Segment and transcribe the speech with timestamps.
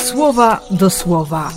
[0.00, 1.52] słowa do słowa.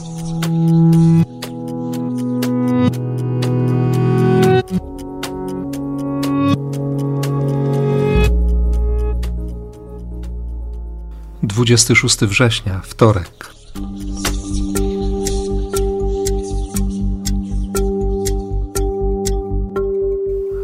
[11.43, 13.53] Dwudziesty szósty września, wtorek.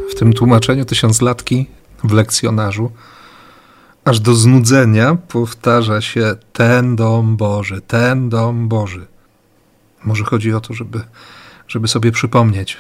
[0.09, 1.65] W tym tłumaczeniu tysiąclatki
[2.03, 2.91] w lekcjonarzu
[4.09, 9.07] aż do znudzenia powtarza się ten dom Boży, ten dom Boży.
[10.03, 11.01] Może chodzi o to, żeby,
[11.67, 12.77] żeby sobie przypomnieć,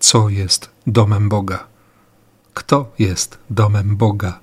[0.00, 1.66] co jest domem Boga,
[2.54, 4.40] kto jest domem Boga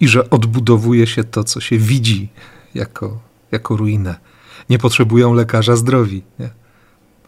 [0.00, 2.28] i że odbudowuje się to, co się widzi
[2.74, 3.20] jako,
[3.52, 4.20] jako ruinę.
[4.68, 6.22] Nie potrzebują lekarza zdrowi.
[6.38, 6.50] Nie?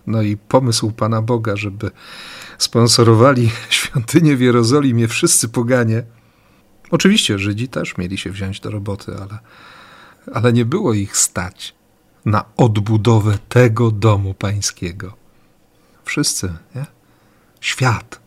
[0.06, 1.90] No i pomysł Pana Boga, żeby
[2.58, 6.02] sponsorowali świątynię w Jerozolimie wszyscy poganie,
[6.92, 9.38] Oczywiście Żydzi też mieli się wziąć do roboty, ale,
[10.34, 11.74] ale nie było ich stać
[12.24, 15.12] na odbudowę tego domu pańskiego.
[16.04, 16.86] Wszyscy, nie?
[17.60, 18.20] Świat.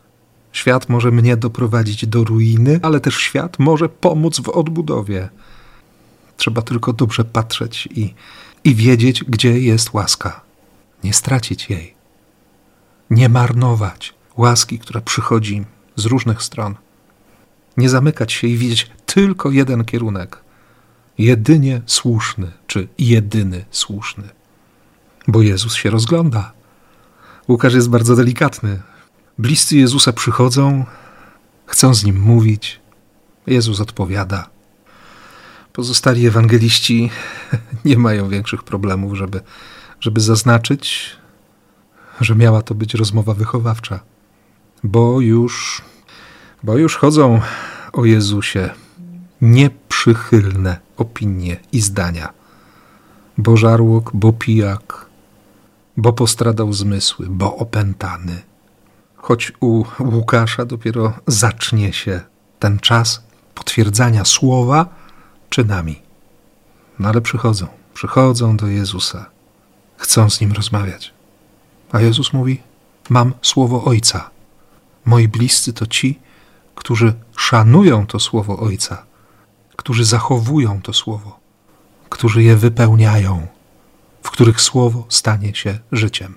[0.51, 5.29] Świat może mnie doprowadzić do ruiny, ale też świat może pomóc w odbudowie.
[6.37, 8.13] Trzeba tylko dobrze patrzeć i,
[8.63, 10.41] i wiedzieć, gdzie jest łaska.
[11.03, 11.93] Nie stracić jej.
[13.09, 16.75] Nie marnować łaski, która przychodzi z różnych stron
[17.77, 20.37] nie zamykać się i widzieć tylko jeden kierunek.
[21.17, 24.29] Jedynie słuszny, czy jedyny słuszny.
[25.27, 26.51] Bo Jezus się rozgląda.
[27.47, 28.81] Łukasz jest bardzo delikatny.
[29.37, 30.85] Bliscy Jezusa przychodzą,
[31.65, 32.79] chcą z nim mówić.
[33.47, 34.49] Jezus odpowiada.
[35.73, 37.09] Pozostali ewangeliści
[37.85, 39.41] nie mają większych problemów, żeby,
[39.99, 41.09] żeby zaznaczyć,
[42.21, 43.99] że miała to być rozmowa wychowawcza,
[44.83, 45.81] bo już
[46.65, 47.41] bo już chodzą
[47.93, 48.69] o Jezusie
[49.41, 52.33] nieprzychylne opinie i zdania.
[53.37, 55.05] Bo żarłok, bo pijak,
[55.97, 58.41] bo postradał zmysły, bo opętany.
[59.15, 62.21] Choć u Łukasza dopiero zacznie się
[62.59, 63.23] ten czas
[63.55, 64.85] potwierdzania słowa
[65.49, 66.01] czynami.
[66.99, 69.25] No ale przychodzą, przychodzą do Jezusa,
[69.97, 71.13] chcą z nim rozmawiać.
[71.91, 72.61] A Jezus mówi:
[73.09, 74.29] Mam słowo Ojca.
[75.05, 76.24] Moi bliscy to ci,
[76.75, 79.05] którzy szanują to słowo Ojca,
[79.75, 81.39] którzy zachowują to słowo,
[82.09, 83.47] którzy je wypełniają,
[84.23, 86.35] w których słowo stanie się życiem.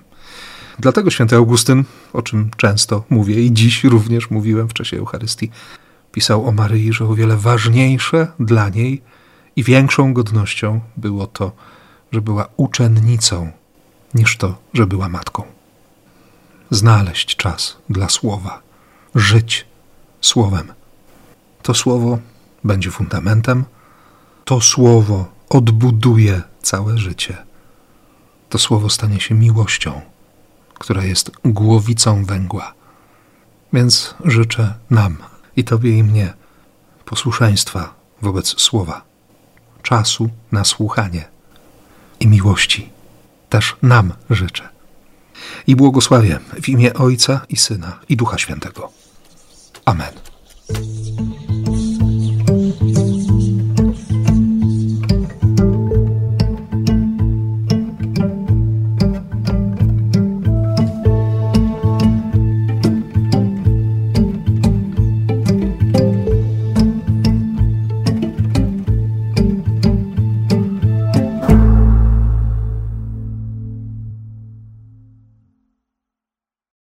[0.79, 1.83] Dlatego święty Augustyn,
[2.13, 5.51] o czym często mówię i dziś również mówiłem w czasie Eucharystii,
[6.11, 9.01] pisał o Maryi, że o wiele ważniejsze dla niej
[9.55, 11.51] i większą godnością było to,
[12.11, 13.51] że była uczennicą,
[14.13, 15.43] niż to, że była matką.
[16.69, 18.61] Znaleźć czas dla słowa,
[19.15, 19.65] żyć
[20.21, 20.73] słowem.
[21.61, 22.19] To słowo
[22.63, 23.65] będzie fundamentem,
[24.45, 27.37] to słowo odbuduje całe życie.
[28.49, 30.01] To słowo stanie się miłością,
[30.73, 32.73] która jest głowicą węgła.
[33.73, 35.17] Więc życzę nam
[35.55, 36.33] i Tobie i mnie
[37.05, 39.01] posłuszeństwa wobec słowa,
[39.81, 41.27] czasu na słuchanie
[42.19, 42.89] i miłości.
[43.49, 44.69] Też nam życzę.
[45.67, 48.98] I błogosławię w imię Ojca i Syna i Ducha Świętego.
[49.89, 50.28] Amen.